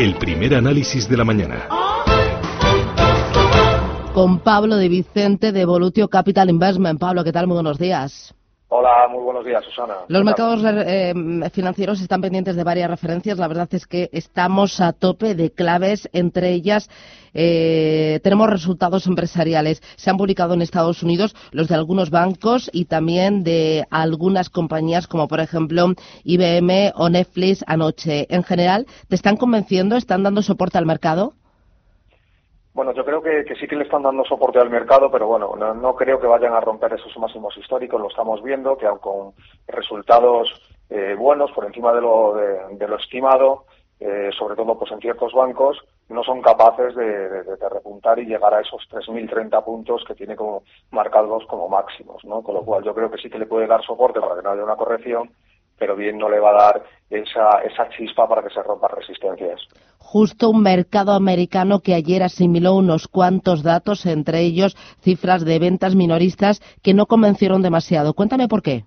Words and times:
el 0.00 0.14
primer 0.14 0.54
análisis 0.54 1.06
de 1.10 1.16
la 1.18 1.24
mañana. 1.24 1.68
Con 4.14 4.38
Pablo 4.38 4.76
de 4.76 4.88
Vicente 4.88 5.52
de 5.52 5.66
Volutio 5.66 6.08
Capital 6.08 6.48
Investment. 6.48 6.98
Pablo, 6.98 7.22
¿qué 7.22 7.32
tal? 7.32 7.46
Muy 7.46 7.56
buenos 7.56 7.78
días. 7.78 8.34
Hola, 8.72 9.08
muy 9.10 9.24
buenos 9.24 9.44
días, 9.44 9.64
Susana. 9.64 9.94
Los 10.06 10.22
mercados 10.22 10.62
eh, 10.64 11.12
financieros 11.52 12.00
están 12.00 12.20
pendientes 12.20 12.54
de 12.54 12.62
varias 12.62 12.88
referencias. 12.88 13.36
La 13.36 13.48
verdad 13.48 13.68
es 13.72 13.84
que 13.84 14.08
estamos 14.12 14.80
a 14.80 14.92
tope 14.92 15.34
de 15.34 15.50
claves. 15.50 16.08
Entre 16.12 16.52
ellas, 16.52 16.88
eh, 17.34 18.20
tenemos 18.22 18.48
resultados 18.48 19.08
empresariales. 19.08 19.82
Se 19.96 20.08
han 20.08 20.16
publicado 20.16 20.54
en 20.54 20.62
Estados 20.62 21.02
Unidos 21.02 21.34
los 21.50 21.66
de 21.66 21.74
algunos 21.74 22.10
bancos 22.10 22.70
y 22.72 22.84
también 22.84 23.42
de 23.42 23.88
algunas 23.90 24.50
compañías, 24.50 25.08
como 25.08 25.26
por 25.26 25.40
ejemplo 25.40 25.92
IBM 26.22 26.92
o 26.94 27.08
Netflix 27.08 27.64
anoche. 27.66 28.28
En 28.30 28.44
general, 28.44 28.86
¿te 29.08 29.16
están 29.16 29.36
convenciendo? 29.36 29.96
¿Están 29.96 30.22
dando 30.22 30.42
soporte 30.42 30.78
al 30.78 30.86
mercado? 30.86 31.34
Bueno, 32.72 32.92
yo 32.92 33.04
creo 33.04 33.20
que, 33.20 33.44
sí 33.58 33.66
que 33.66 33.74
le 33.74 33.84
están 33.84 34.02
dando 34.02 34.24
soporte 34.24 34.60
al 34.60 34.70
mercado, 34.70 35.10
pero 35.10 35.26
bueno, 35.26 35.56
no, 35.56 35.96
creo 35.96 36.20
que 36.20 36.28
vayan 36.28 36.54
a 36.54 36.60
romper 36.60 36.92
esos 36.92 37.16
máximos 37.18 37.56
históricos. 37.56 38.00
Lo 38.00 38.08
estamos 38.08 38.42
viendo, 38.42 38.76
que 38.78 38.86
aun 38.86 38.98
con 38.98 39.32
resultados 39.66 40.48
eh, 40.88 41.16
buenos 41.18 41.50
por 41.50 41.64
encima 41.64 41.92
de 41.92 42.00
lo, 42.00 42.34
de, 42.34 42.88
lo 42.88 42.96
estimado, 42.96 43.64
eh, 43.98 44.30
sobre 44.38 44.54
todo 44.54 44.78
pues 44.78 44.92
en 44.92 45.00
ciertos 45.00 45.32
bancos, 45.32 45.78
no 46.08 46.22
son 46.22 46.40
capaces 46.42 46.94
de, 46.94 47.42
repuntar 47.70 48.18
y 48.20 48.26
llegar 48.26 48.54
a 48.54 48.60
esos 48.60 48.88
3.030 48.90 49.64
puntos 49.64 50.04
que 50.06 50.14
tiene 50.14 50.36
como 50.36 50.62
marcados 50.90 51.44
como 51.46 51.68
máximos, 51.68 52.24
¿no? 52.24 52.42
Con 52.42 52.54
lo 52.54 52.64
cual 52.64 52.84
yo 52.84 52.94
creo 52.94 53.10
que 53.10 53.18
sí 53.18 53.28
que 53.28 53.38
le 53.38 53.46
puede 53.46 53.66
dar 53.66 53.82
soporte 53.84 54.20
para 54.20 54.36
que 54.36 54.42
no 54.42 54.50
haya 54.50 54.64
una 54.64 54.76
corrección, 54.76 55.30
pero 55.80 55.96
bien 55.96 56.18
no 56.18 56.28
le 56.28 56.38
va 56.38 56.50
a 56.50 56.62
dar 56.62 56.82
esa, 57.08 57.62
esa 57.64 57.88
chispa 57.88 58.28
para 58.28 58.42
que 58.42 58.50
se 58.50 58.62
rompan 58.62 58.90
resistencias. 58.94 59.60
Justo 59.98 60.50
un 60.50 60.62
mercado 60.62 61.12
americano 61.12 61.80
que 61.80 61.94
ayer 61.94 62.22
asimiló 62.22 62.74
unos 62.74 63.08
cuantos 63.08 63.62
datos, 63.62 64.04
entre 64.04 64.40
ellos 64.40 64.76
cifras 65.00 65.44
de 65.44 65.58
ventas 65.58 65.94
minoristas 65.96 66.60
que 66.82 66.94
no 66.94 67.06
convencieron 67.06 67.62
demasiado. 67.62 68.12
Cuéntame 68.12 68.46
por 68.46 68.62
qué. 68.62 68.84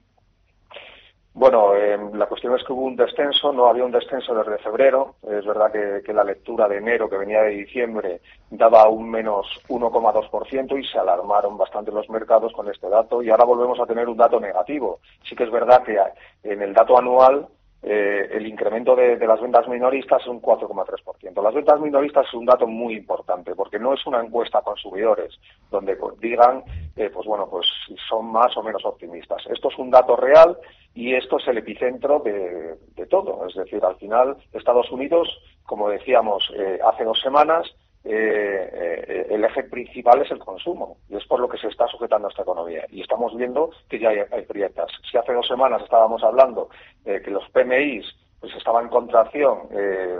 Bueno, 1.35 1.73
eh, 1.73 1.97
la 2.13 2.27
cuestión 2.27 2.55
es 2.55 2.63
que 2.63 2.73
hubo 2.73 2.83
un 2.83 2.95
descenso, 2.95 3.51
no 3.51 3.65
había 3.65 3.83
un 3.83 3.91
descenso 3.91 4.35
desde 4.35 4.59
febrero. 4.59 5.15
Es 5.23 5.43
verdad 5.43 5.71
que, 5.71 6.13
la 6.13 6.23
lectura 6.23 6.67
de 6.67 6.77
enero, 6.77 7.09
que 7.09 7.17
venía 7.17 7.41
de 7.41 7.49
diciembre, 7.49 8.21
daba 8.51 8.87
un 8.87 9.09
menos 9.09 9.47
1,2% 9.67 10.79
y 10.79 10.85
se 10.85 10.99
alarmaron 10.99 11.57
bastante 11.57 11.91
los 11.91 12.07
mercados 12.07 12.53
con 12.53 12.69
este 12.69 12.87
dato 12.87 13.23
y 13.23 13.31
ahora 13.31 13.45
volvemos 13.45 13.79
a 13.79 13.87
tener 13.87 14.07
un 14.07 14.17
dato 14.17 14.39
negativo. 14.39 14.99
Sí 15.27 15.35
que 15.35 15.45
es 15.45 15.51
verdad 15.51 15.81
que 15.83 15.97
en 16.43 16.61
el 16.61 16.73
dato 16.73 16.99
anual 16.99 17.47
eh, 17.85 18.29
el 18.31 18.47
incremento 18.47 18.95
de, 18.95 19.17
las 19.17 19.41
ventas 19.41 19.67
minoristas 19.67 20.21
es 20.21 20.27
un 20.27 20.41
4,3%. 20.41 21.43
Las 21.43 21.53
ventas 21.53 21.81
minoristas 21.81 22.25
es 22.27 22.33
un 22.33 22.45
dato 22.45 22.65
muy 22.65 22.95
importante 22.95 23.53
porque 23.55 23.77
no 23.77 23.93
es 23.93 24.05
una 24.07 24.21
encuesta 24.21 24.59
a 24.59 24.61
consumidores 24.61 25.37
donde 25.69 25.97
pues, 25.97 26.17
digan, 26.21 26.63
eh, 26.95 27.09
pues 27.13 27.27
bueno, 27.27 27.47
pues 27.49 27.67
son 28.07 28.31
más 28.31 28.55
o 28.55 28.63
menos 28.63 28.85
optimistas. 28.85 29.45
Esto 29.47 29.69
es 29.69 29.77
un 29.77 29.91
dato 29.91 30.15
real 30.15 30.57
y 30.95 31.13
esto 31.13 31.37
es 31.39 31.47
el 31.49 31.57
epicentro 31.57 32.19
de, 32.19 32.77
todo. 33.09 33.45
Es 33.47 33.55
decir, 33.55 33.83
al 33.83 33.97
final 33.97 34.37
Estados 34.53 34.89
Unidos, 34.89 35.27
como 35.65 35.89
decíamos 35.89 36.49
eh, 36.55 36.79
hace 36.85 37.03
dos 37.03 37.19
semanas, 37.19 37.67
eh, 38.05 38.69
eh, 38.73 39.27
el 39.29 39.43
eje 39.45 39.63
principal 39.63 40.21
es 40.21 40.31
el 40.31 40.39
consumo 40.39 40.97
y 41.09 41.15
es 41.15 41.25
por 41.25 41.39
lo 41.39 41.47
que 41.47 41.57
se 41.57 41.67
está 41.67 41.87
sujetando 41.87 42.27
esta 42.27 42.41
economía. 42.41 42.85
Y 42.89 43.01
estamos 43.01 43.35
viendo 43.35 43.71
que 43.89 43.99
ya 43.99 44.09
hay, 44.09 44.19
hay 44.31 44.41
prietas. 44.43 44.91
Si 45.09 45.17
hace 45.17 45.33
dos 45.33 45.47
semanas 45.47 45.81
estábamos 45.83 46.23
hablando 46.23 46.69
de 47.05 47.21
que 47.21 47.31
los 47.31 47.47
PMIs 47.49 48.05
pues 48.39 48.53
estaban 48.55 48.85
en 48.85 48.89
contracción, 48.89 49.69
eh, 49.71 50.17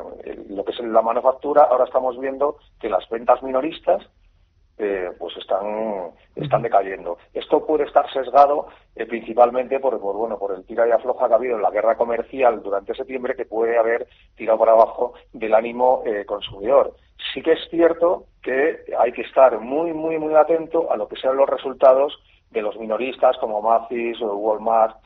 lo 0.50 0.64
que 0.64 0.72
es 0.72 0.80
la 0.80 1.02
manufactura, 1.02 1.64
ahora 1.64 1.84
estamos 1.84 2.17
viendo 2.17 2.58
que 2.80 2.88
las 2.88 3.08
ventas 3.09 3.44
minoristas 3.44 4.02
eh, 4.78 5.12
pues 5.19 5.38
están, 5.38 6.12
están 6.35 6.63
decayendo. 6.63 7.19
Esto 7.34 7.63
puede 7.66 7.84
estar 7.84 8.12
sesgado 8.12 8.68
eh, 8.96 9.06
principalmente 9.06 9.79
por, 9.79 10.00
bueno, 10.00 10.40
por 10.40 10.52
el 10.52 10.66
tira 10.66 10.88
y 10.88 10.91
afloja 10.91 11.28
que 11.28 11.34
ha 11.34 11.38
habido 11.38 11.58
en 11.58 11.62
la 11.62 11.69
guerra 11.69 11.96
comercial 11.96 12.63
durante 12.63 12.96
septiembre 12.96 13.35
que 13.35 13.46
puede 13.46 13.78
haber 13.78 14.08
tirado 14.35 14.58
por 14.58 14.69
abajo 14.69 15.13
del 15.31 15.53
ánimo 15.53 16.02
eh, 16.06 16.25
consumidor. 16.25 16.96
Sí 17.34 17.42
que 17.42 17.54
es 17.54 17.70
cierto 17.70 18.26
que 18.42 18.84
hay 19.00 19.12
que 19.12 19.24
estar 19.24 19.60
muy, 19.60 19.94
muy, 19.94 20.18
muy 20.20 20.36
atento 20.36 20.92
a 20.92 20.98
lo 20.98 21.08
que 21.08 21.16
sean 21.16 21.38
los 21.38 21.50
resultados 21.50 22.14
de 22.52 22.62
los 22.62 22.78
minoristas 22.78 23.38
como 23.40 23.62
Macy's 23.62 24.22
o 24.22 24.36
Walmart 24.36 24.98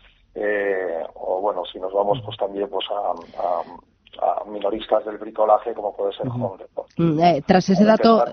o 1.15 1.41
bueno, 1.41 1.63
si 1.65 1.79
nos 1.79 1.91
vamos 1.93 2.21
pues 2.23 2.37
también 2.37 2.69
pues 2.69 2.85
a 2.91 3.63
a 4.21 4.43
minoristas 4.49 5.05
del 5.05 5.17
bricolaje 5.17 5.73
como 5.73 5.95
puede 5.95 6.13
ser 6.13 6.27
Home 6.27 6.57
Depot. 6.57 6.87
Mm, 6.97 7.19
eh, 7.19 7.43
tras 7.45 7.69
ese 7.69 7.83
dato, 7.83 8.25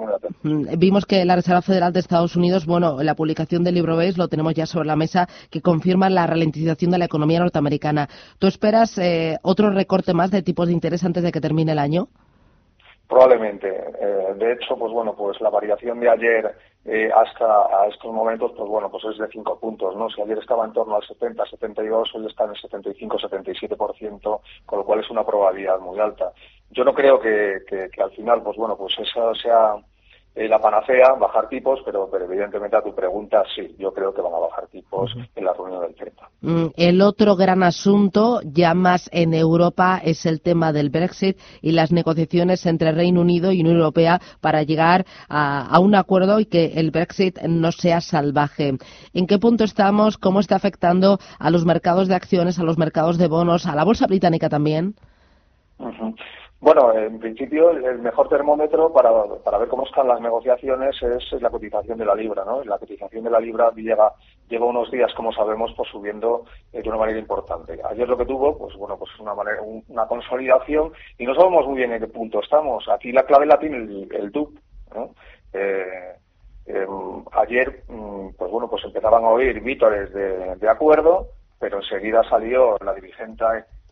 mm, 0.42 0.78
vimos 0.78 1.04
que 1.06 1.24
la 1.24 1.36
Reserva 1.36 1.62
Federal 1.62 1.92
de 1.92 2.00
Estados 2.00 2.36
Unidos, 2.36 2.66
bueno, 2.66 3.02
la 3.02 3.14
publicación 3.14 3.64
del 3.64 3.74
libro 3.74 3.96
BES 3.96 4.18
lo 4.18 4.28
tenemos 4.28 4.54
ya 4.54 4.66
sobre 4.66 4.86
la 4.86 4.96
mesa, 4.96 5.28
que 5.50 5.60
confirma 5.60 6.08
la 6.10 6.26
ralentización 6.26 6.90
de 6.90 6.98
la 6.98 7.04
economía 7.04 7.40
norteamericana. 7.40 8.08
¿Tú 8.38 8.46
esperas 8.46 8.98
eh, 8.98 9.38
otro 9.42 9.70
recorte 9.70 10.14
más 10.14 10.30
de 10.30 10.42
tipos 10.42 10.68
de 10.68 10.72
interés 10.72 11.04
antes 11.04 11.22
de 11.22 11.32
que 11.32 11.40
termine 11.40 11.72
el 11.72 11.78
año? 11.78 12.08
Probablemente. 13.08 13.68
Eh, 13.68 14.34
de 14.36 14.52
hecho, 14.52 14.76
pues 14.76 14.92
bueno, 14.92 15.14
pues 15.14 15.40
la 15.40 15.50
variación 15.50 16.00
de 16.00 16.08
ayer 16.08 16.54
eh, 16.84 17.10
hasta 17.14 17.44
a 17.44 17.86
estos 17.88 18.12
momentos, 18.12 18.52
pues 18.56 18.68
bueno, 18.68 18.90
pues 18.90 19.04
es 19.04 19.18
de 19.18 19.28
cinco 19.28 19.58
puntos, 19.58 19.94
¿no? 19.96 20.08
Si 20.10 20.22
ayer 20.22 20.38
estaba 20.38 20.64
en 20.64 20.72
torno 20.72 20.96
al 20.96 21.06
70, 21.06 21.44
72, 21.46 22.14
hoy 22.14 22.26
está 22.26 22.44
en 22.44 22.50
el 22.50 22.56
75, 22.56 23.18
77%, 23.18 24.40
con 24.66 24.78
lo 24.78 24.84
cual 24.84 25.00
es 25.00 25.10
una 25.10 25.24
probabilidad 25.24 25.78
muy 25.80 25.98
alta. 26.00 26.32
Yo 26.70 26.84
no 26.84 26.94
creo 26.94 27.20
que, 27.20 27.62
que, 27.68 27.88
que 27.90 28.02
al 28.02 28.10
final, 28.12 28.42
pues 28.42 28.56
bueno, 28.56 28.76
pues 28.76 28.94
eso 28.98 29.34
sea 29.34 29.76
eh, 30.34 30.48
la 30.48 30.58
panacea, 30.58 31.12
bajar 31.12 31.48
tipos, 31.48 31.80
pero, 31.84 32.08
pero 32.10 32.24
evidentemente 32.24 32.76
a 32.76 32.82
tu 32.82 32.94
pregunta 32.94 33.44
sí, 33.54 33.76
yo 33.78 33.92
creo 33.92 34.12
que 34.12 34.20
van 34.20 34.34
a 34.34 34.38
bajar 34.38 34.66
tipos 34.66 34.73
en 35.34 35.44
la 35.44 35.52
reunión 35.52 35.82
del 35.82 35.94
30. 35.94 36.28
Mm, 36.40 36.66
el 36.76 37.00
otro 37.02 37.36
gran 37.36 37.62
asunto, 37.62 38.40
ya 38.44 38.74
más 38.74 39.08
en 39.12 39.34
Europa, 39.34 40.00
es 40.02 40.26
el 40.26 40.40
tema 40.40 40.72
del 40.72 40.90
Brexit 40.90 41.38
y 41.62 41.72
las 41.72 41.92
negociaciones 41.92 42.66
entre 42.66 42.92
Reino 42.92 43.20
Unido 43.20 43.52
y 43.52 43.60
Unión 43.60 43.76
Europea 43.76 44.20
para 44.40 44.62
llegar 44.62 45.04
a, 45.28 45.66
a 45.66 45.78
un 45.80 45.94
acuerdo 45.94 46.40
y 46.40 46.46
que 46.46 46.72
el 46.76 46.90
Brexit 46.90 47.40
no 47.42 47.72
sea 47.72 48.00
salvaje. 48.00 48.74
¿En 49.14 49.26
qué 49.26 49.38
punto 49.38 49.64
estamos? 49.64 50.18
¿Cómo 50.18 50.40
está 50.40 50.56
afectando 50.56 51.18
a 51.38 51.50
los 51.50 51.64
mercados 51.64 52.08
de 52.08 52.14
acciones, 52.14 52.58
a 52.58 52.64
los 52.64 52.78
mercados 52.78 53.18
de 53.18 53.28
bonos, 53.28 53.66
a 53.66 53.74
la 53.74 53.84
bolsa 53.84 54.06
británica 54.06 54.48
también? 54.48 54.94
Bueno, 56.64 56.94
en 56.94 57.18
principio 57.18 57.72
el 57.72 57.98
mejor 57.98 58.30
termómetro 58.30 58.90
para, 58.90 59.10
para 59.44 59.58
ver 59.58 59.68
cómo 59.68 59.84
están 59.84 60.08
las 60.08 60.18
negociaciones 60.22 60.96
es, 61.02 61.42
la 61.42 61.50
cotización 61.50 61.98
de 61.98 62.06
la 62.06 62.14
libra, 62.14 62.42
¿no? 62.42 62.64
La 62.64 62.78
cotización 62.78 63.22
de 63.22 63.30
la 63.30 63.38
libra 63.38 63.70
lleva, 63.76 64.14
lleva 64.48 64.66
unos 64.66 64.90
días, 64.90 65.12
como 65.14 65.32
sabemos, 65.32 65.72
pues 65.76 65.88
subiendo 65.90 66.44
eh, 66.72 66.82
de 66.82 66.88
una 66.88 66.98
manera 66.98 67.18
importante. 67.18 67.78
Ayer 67.90 68.08
lo 68.08 68.16
que 68.16 68.26
tuvo, 68.26 68.56
pues 68.58 68.76
bueno, 68.76 68.96
pues 68.98 69.10
una 69.18 69.34
manera, 69.34 69.60
una 69.62 70.06
consolidación 70.06 70.92
y 71.18 71.24
no 71.24 71.34
sabemos 71.34 71.66
muy 71.66 71.76
bien 71.76 71.92
en 71.92 72.00
qué 72.00 72.08
punto 72.08 72.40
estamos. 72.40 72.88
Aquí 72.88 73.12
la 73.12 73.24
clave 73.24 73.46
la 73.46 73.58
tiene 73.58 73.78
el, 73.78 74.08
el 74.12 74.30
DUP, 74.30 74.56
eh, 75.52 76.14
em, 76.66 77.24
ayer, 77.32 77.84
mm, 77.88 78.30
pues 78.36 78.50
bueno, 78.50 78.68
pues 78.68 78.84
empezaban 78.84 79.24
a 79.24 79.28
oír 79.28 79.60
vítores 79.60 80.12
de, 80.12 80.68
acuerdo, 80.68 81.28
pero 81.58 81.78
enseguida 81.78 82.22
salió 82.28 82.76
la 82.84 82.94
dirigente 82.94 83.44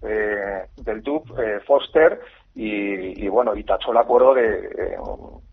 eh, 0.02 0.66
del 0.76 1.02
DUP, 1.02 1.28
Foster, 1.66 2.20
y, 2.54 3.26
bueno, 3.28 3.56
y 3.56 3.64
tachó 3.64 3.92
el 3.92 3.96
acuerdo 3.96 4.34
de, 4.34 4.96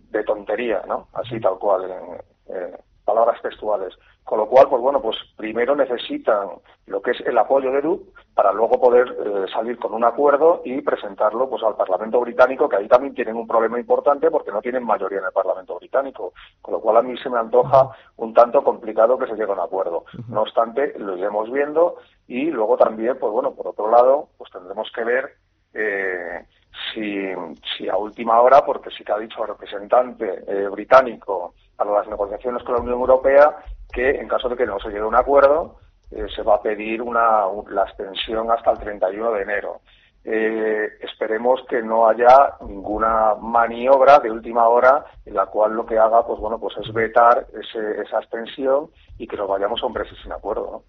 de, 0.10 0.24
tontería, 0.24 0.84
¿no? 0.86 1.08
Así 1.14 1.40
tal 1.40 1.58
cual, 1.58 1.90
en, 1.90 2.76
palabras 3.10 3.42
textuales. 3.42 3.94
Con 4.30 4.38
lo 4.38 4.46
cual, 4.46 4.68
pues 4.70 4.80
bueno, 4.80 5.02
pues 5.02 5.18
primero 5.36 5.76
necesitan 5.76 6.50
lo 6.86 7.02
que 7.02 7.10
es 7.10 7.22
el 7.22 7.36
apoyo 7.36 7.72
de 7.72 7.82
DUP 7.82 8.14
para 8.36 8.54
luego 8.54 8.80
poder 8.80 9.08
eh, 9.08 9.46
salir 9.52 9.80
con 9.80 9.92
un 9.92 10.04
acuerdo 10.04 10.62
y 10.64 10.80
presentarlo 10.82 11.50
pues 11.50 11.64
al 11.64 11.76
Parlamento 11.76 12.20
británico, 12.20 12.70
que 12.70 12.76
ahí 12.76 12.88
también 12.88 13.16
tienen 13.16 13.38
un 13.38 13.48
problema 13.48 13.80
importante 13.80 14.30
porque 14.30 14.52
no 14.52 14.62
tienen 14.62 14.86
mayoría 14.86 15.18
en 15.18 15.26
el 15.26 15.32
Parlamento 15.32 15.78
británico. 15.78 16.34
Con 16.62 16.76
lo 16.76 16.80
cual 16.80 16.98
a 16.98 17.02
mí 17.02 17.18
se 17.18 17.28
me 17.28 17.40
antoja 17.40 17.90
un 18.18 18.32
tanto 18.36 18.64
complicado 18.64 19.18
que 19.18 19.26
se 19.26 19.34
llegue 19.34 19.50
a 19.50 19.56
un 19.56 19.62
acuerdo. 19.62 20.06
No 20.28 20.44
obstante, 20.44 20.94
lo 21.00 21.18
iremos 21.18 21.52
viendo 21.52 21.96
y 22.28 22.52
luego 22.52 22.78
también, 22.78 23.18
pues 23.18 23.34
bueno, 23.34 23.56
por 23.56 23.70
otro 23.70 23.90
lado, 23.90 24.30
pues 24.38 24.52
tendremos 24.52 24.92
que 24.94 25.04
ver 25.06 25.34
eh, 25.74 26.46
si, 26.94 27.34
si 27.76 27.90
a 27.90 27.98
última 27.98 28.40
hora, 28.42 28.64
porque 28.64 28.92
sí 28.92 29.04
que 29.04 29.12
ha 29.12 29.18
dicho 29.18 29.42
el 29.42 29.48
representante 29.48 30.44
eh, 30.46 30.68
británico 30.70 31.56
para 31.80 31.92
las 31.94 32.08
negociaciones 32.08 32.62
con 32.64 32.76
la 32.76 32.82
Unión 32.82 33.00
Europea 33.00 33.56
que 33.92 34.10
en 34.12 34.28
caso 34.28 34.50
de 34.50 34.56
que 34.56 34.66
no 34.66 34.80
se 34.80 34.90
llegue 34.90 35.00
a 35.00 35.08
un 35.08 35.16
acuerdo, 35.16 35.78
eh, 36.12 36.28
se 36.36 36.44
va 36.44 36.56
a 36.56 36.62
pedir 36.62 37.02
una, 37.02 37.46
la 37.70 37.84
extensión 37.84 38.52
hasta 38.52 38.72
el 38.72 38.80
31 38.80 39.32
de 39.32 39.42
enero. 39.42 39.82
Eh, 40.26 40.90
esperemos 41.02 41.62
que 41.70 41.82
no 41.82 42.08
haya 42.08 42.54
ninguna 42.68 43.36
maniobra 43.36 44.20
de 44.20 44.30
última 44.30 44.68
hora 44.68 45.06
en 45.26 45.34
la 45.34 45.46
cual 45.46 45.74
lo 45.74 45.86
que 45.86 45.98
haga 45.98 46.28
pues 46.28 46.38
bueno 46.42 46.60
pues 46.60 46.76
es 46.78 46.94
vetar 46.94 47.48
ese, 47.54 48.02
esa 48.02 48.20
extensión 48.20 48.90
y 49.18 49.26
que 49.26 49.38
nos 49.38 49.48
vayamos 49.48 49.82
Brexit 49.94 50.18
sin 50.22 50.34
acuerdo 50.34 50.70
¿no? 50.72 50.84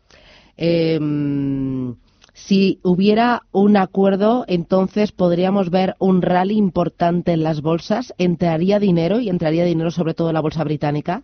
Em, 0.56 1.79
Si 2.32 2.80
hubiera 2.82 3.42
un 3.52 3.76
acuerdo, 3.76 4.44
entonces 4.46 5.12
podríamos 5.12 5.70
ver 5.70 5.94
un 5.98 6.22
rally 6.22 6.56
importante 6.56 7.32
en 7.32 7.42
las 7.42 7.62
bolsas. 7.62 8.14
¿Entraría 8.18 8.78
dinero 8.78 9.20
y 9.20 9.28
entraría 9.28 9.64
dinero 9.64 9.90
sobre 9.90 10.14
todo 10.14 10.28
en 10.28 10.34
la 10.34 10.40
bolsa 10.40 10.64
británica? 10.64 11.22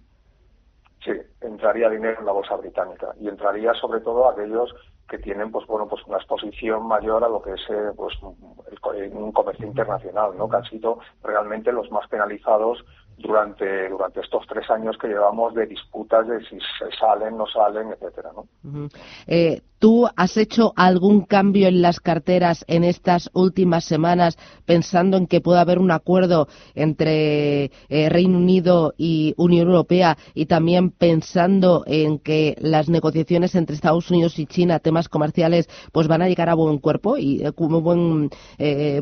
Sí, 1.04 1.12
entraría 1.40 1.88
dinero 1.88 2.18
en 2.20 2.26
la 2.26 2.32
bolsa 2.32 2.56
británica 2.56 3.08
y 3.20 3.28
entraría 3.28 3.72
sobre 3.74 4.00
todo 4.00 4.28
aquellos 4.28 4.74
que 5.08 5.18
tienen 5.18 5.52
pues 5.52 5.66
bueno 5.66 5.86
pues 5.86 6.02
una 6.06 6.18
exposición 6.18 6.86
mayor 6.86 7.22
a 7.22 7.28
lo 7.28 7.40
que 7.40 7.52
es 7.52 7.60
eh, 7.70 7.92
pues 7.96 8.14
un 8.20 9.32
comercio 9.32 9.66
internacional 9.66 10.36
no 10.36 10.48
que 10.48 10.56
han 10.56 10.64
sido 10.64 10.98
realmente 11.22 11.70
los 11.70 11.90
más 11.92 12.08
penalizados 12.08 12.84
durante 13.18 13.88
durante 13.88 14.20
estos 14.20 14.46
tres 14.46 14.68
años 14.70 14.96
que 14.98 15.08
llevamos 15.08 15.54
de 15.54 15.66
disputas 15.66 16.26
de 16.28 16.40
si 16.40 16.58
se 16.78 16.96
salen 16.98 17.36
no 17.36 17.46
salen 17.46 17.88
etcétera 17.92 18.30
no 18.34 18.88
eh, 19.26 19.62
tú 19.78 20.06
has 20.16 20.36
hecho 20.36 20.74
algún 20.76 21.22
cambio 21.22 21.68
en 21.68 21.80
las 21.80 22.00
carteras 22.00 22.64
en 22.68 22.84
estas 22.84 23.30
últimas 23.32 23.84
semanas 23.84 24.36
pensando 24.66 25.16
en 25.16 25.26
que 25.26 25.40
pueda 25.40 25.62
haber 25.62 25.78
un 25.78 25.92
acuerdo 25.92 26.48
entre 26.74 27.70
eh, 27.88 28.08
Reino 28.10 28.36
Unido 28.36 28.92
y 28.98 29.32
Unión 29.38 29.68
Europea 29.68 30.18
y 30.34 30.44
también 30.44 30.90
pensando 30.90 31.84
en 31.86 32.18
que 32.18 32.54
las 32.60 32.90
negociaciones 32.90 33.54
entre 33.54 33.76
Estados 33.76 34.10
Unidos 34.10 34.38
y 34.38 34.46
China 34.46 34.78
temas 34.78 35.08
comerciales 35.08 35.68
pues 35.90 36.06
van 36.06 36.20
a 36.20 36.28
llegar 36.28 36.50
a 36.50 36.54
buen 36.54 36.78
cuerpo 36.78 37.16
y 37.16 37.42
eh, 37.42 37.52
como 37.52 37.80
buen 37.80 38.28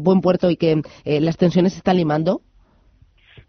buen 0.00 0.20
puerto 0.20 0.50
y 0.50 0.56
que 0.56 0.82
las 1.04 1.36
tensiones 1.36 1.72
se 1.72 1.78
están 1.78 1.96
limando 1.96 2.42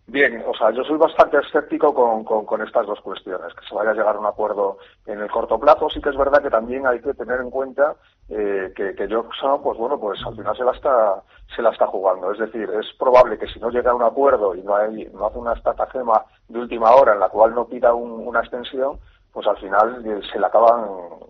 Bien, 0.08 0.44
o 0.46 0.54
sea, 0.54 0.70
yo 0.70 0.84
soy 0.84 0.98
bastante 0.98 1.40
escéptico 1.40 1.92
con, 1.92 2.24
con, 2.24 2.62
estas 2.62 2.86
dos 2.86 3.02
cuestiones, 3.02 3.52
que 3.56 3.66
se 3.68 3.74
vaya 3.74 3.90
a 3.90 3.94
llegar 3.94 4.16
a 4.16 4.20
un 4.20 4.28
acuerdo 4.28 4.78
en 5.08 5.20
el 5.20 5.32
corto 5.32 5.60
plazo. 5.60 5.90
Sí 5.90 6.00
que 6.00 6.10
es 6.10 6.18
verdad 6.18 6.44
que 6.44 6.52
también 6.52 6.86
hay 6.86 7.02
que 7.02 7.16
tener 7.16 7.42
en 7.42 7.50
cuenta 7.50 7.96
eh, 8.30 8.72
que, 8.76 8.94
que 8.94 9.08
Johnson, 9.10 9.64
pues 9.64 9.80
bueno, 9.80 10.00
pues 10.00 10.20
al 10.24 10.36
final 10.36 10.56
se 10.56 10.64
la 10.64 10.72
está 10.74 11.24
se 11.56 11.62
la 11.64 11.72
está 11.72 11.88
jugando. 11.88 12.32
Es 12.32 12.38
decir, 12.38 12.70
es 12.80 12.94
probable 13.00 13.40
que 13.40 13.48
si 13.48 13.60
no 13.60 13.72
llega 13.72 13.92
a 13.92 13.96
un 13.96 14.04
acuerdo 14.04 14.54
y 14.54 14.62
no 14.62 14.76
hay 14.76 15.06
no 15.12 15.26
hace 15.26 15.40
una 15.40 15.54
estratagema 15.54 16.24
de 16.50 16.60
última 16.60 16.92
hora 16.94 17.14
en 17.14 17.20
la 17.20 17.30
cual 17.30 17.56
no 17.56 17.66
pida 17.66 17.96
una 17.96 18.42
extensión, 18.42 19.00
pues 19.34 19.48
al 19.48 19.58
final 19.58 20.06
eh, 20.06 20.22
se 20.32 20.40
le 20.40 20.46
acaban, 20.46 20.86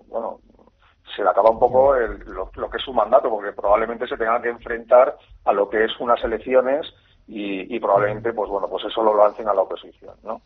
bueno, 0.10 0.40
se 1.16 1.24
le 1.24 1.30
acaba 1.30 1.50
un 1.50 1.60
poco 1.60 1.96
lo, 1.96 2.52
lo, 2.54 2.70
que 2.70 2.78
es 2.78 2.84
su 2.84 2.94
mandato, 2.94 3.30
porque 3.30 3.54
probablemente 3.54 4.06
se 4.06 4.18
tenga 4.18 4.42
que 4.42 4.50
enfrentar 4.50 5.18
a 5.46 5.54
lo 5.54 5.70
que 5.70 5.86
es 5.86 5.98
unas 6.00 6.22
elecciones 6.26 6.94
y, 7.28 7.80
probablemente, 7.80 8.34
pues 8.34 8.50
bueno, 8.50 8.68
pues 8.68 8.86
eso 8.86 9.04
lo 9.04 9.16
lancen 9.16 9.48
a 9.48 9.54
la 9.54 9.62
oposición, 9.62 10.16
¿no? 10.24 10.42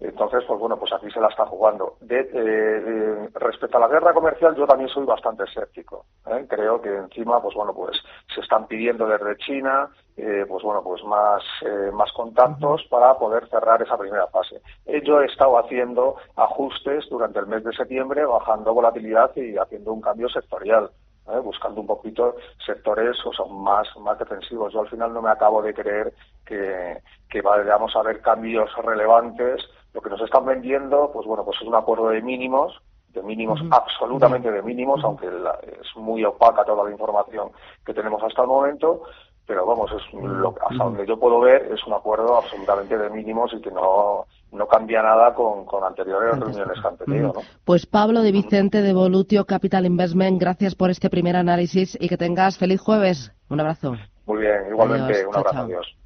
Entonces, 0.00 0.42
pues 0.48 0.58
bueno, 0.58 0.78
pues 0.78 0.90
aquí 0.94 1.10
se 1.10 1.20
la 1.20 1.28
está 1.28 1.44
jugando. 1.44 1.96
De, 2.00 3.28
respecto 3.34 3.76
a 3.76 3.80
la 3.80 3.88
guerra 3.88 4.14
comercial, 4.14 4.56
yo 4.56 4.66
también 4.66 4.88
soy 4.88 5.04
bastante 5.04 5.44
escéptico. 5.44 6.06
¿eh? 6.26 6.46
Creo 6.48 6.80
que 6.80 6.88
encima, 6.88 7.42
pues 7.42 7.54
bueno, 7.54 7.74
pues 7.74 7.98
se 8.34 8.40
están 8.40 8.66
pidiendo 8.66 9.06
desde 9.06 9.36
China, 9.36 9.90
eh, 10.16 10.46
pues 10.48 10.62
bueno, 10.64 10.82
pues 10.82 11.04
más, 11.04 11.42
eh, 11.66 11.90
más 11.92 12.10
contactos 12.12 12.82
para 12.88 13.18
poder 13.18 13.46
cerrar 13.50 13.82
esa 13.82 13.98
primera 13.98 14.26
fase. 14.28 14.62
Yo 15.04 15.20
he 15.20 15.26
estado 15.26 15.58
haciendo 15.58 16.16
ajustes 16.34 17.06
durante 17.10 17.38
el 17.38 17.46
mes 17.46 17.62
de 17.62 17.72
septiembre, 17.74 18.24
bajando 18.24 18.72
volatilidad 18.72 19.36
y 19.36 19.58
haciendo 19.58 19.92
un 19.92 20.00
cambio 20.00 20.30
sectorial. 20.30 20.90
¿Eh? 21.34 21.40
buscando 21.40 21.80
un 21.80 21.86
poquito 21.86 22.36
sectores 22.64 23.16
o 23.24 23.32
son 23.32 23.62
más, 23.62 23.88
más 23.98 24.18
defensivos. 24.18 24.72
Yo 24.72 24.80
al 24.80 24.88
final 24.88 25.12
no 25.12 25.22
me 25.22 25.30
acabo 25.30 25.62
de 25.62 25.74
creer 25.74 26.12
que, 26.44 26.98
que 27.28 27.42
vayamos 27.42 27.94
a 27.96 28.02
ver 28.02 28.20
cambios 28.20 28.70
relevantes. 28.76 29.62
Lo 29.92 30.00
que 30.00 30.10
nos 30.10 30.20
están 30.20 30.46
vendiendo, 30.46 31.10
pues 31.12 31.26
bueno, 31.26 31.44
pues 31.44 31.58
es 31.60 31.66
un 31.66 31.74
acuerdo 31.74 32.08
de 32.08 32.22
mínimos, 32.22 32.80
de 33.12 33.22
mínimos, 33.22 33.60
absolutamente 33.70 34.50
de 34.50 34.62
mínimos, 34.62 35.02
aunque 35.02 35.26
es 35.26 35.96
muy 35.96 36.24
opaca 36.24 36.64
toda 36.64 36.84
la 36.84 36.92
información 36.92 37.50
que 37.84 37.94
tenemos 37.94 38.22
hasta 38.22 38.42
el 38.42 38.48
momento, 38.48 39.02
pero 39.50 39.66
vamos, 39.66 39.90
es 39.90 40.12
lo, 40.12 40.54
hasta 40.70 40.84
donde 40.84 41.04
yo 41.04 41.18
puedo 41.18 41.40
ver 41.40 41.72
es 41.74 41.84
un 41.84 41.92
acuerdo 41.92 42.36
absolutamente 42.36 42.96
de 42.96 43.10
mínimos 43.10 43.52
y 43.52 43.60
que 43.60 43.72
no, 43.72 44.24
no 44.52 44.68
cambia 44.68 45.02
nada 45.02 45.34
con, 45.34 45.64
con 45.64 45.82
anteriores 45.82 46.38
reuniones 46.38 46.80
que 46.80 46.86
han 46.86 46.96
tenido. 46.96 47.32
¿no? 47.34 47.40
Pues 47.64 47.84
Pablo 47.84 48.22
de 48.22 48.30
Vicente 48.30 48.80
de 48.80 48.92
Volutio 48.92 49.46
Capital 49.46 49.86
Investment, 49.86 50.40
gracias 50.40 50.76
por 50.76 50.90
este 50.90 51.10
primer 51.10 51.34
análisis 51.34 51.98
y 52.00 52.08
que 52.08 52.16
tengas 52.16 52.58
feliz 52.58 52.80
jueves. 52.80 53.32
Un 53.48 53.58
abrazo. 53.58 53.96
Muy 54.26 54.38
bien, 54.38 54.68
igualmente, 54.70 55.26
un 55.26 55.34
abrazo. 55.34 55.58
Adiós. 55.58 55.96